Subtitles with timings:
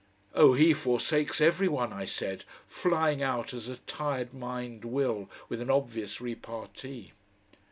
[0.33, 5.61] "Oh, HE forsakes every one," I said, flying out as a tired mind will, with
[5.61, 7.11] an obvious repartee....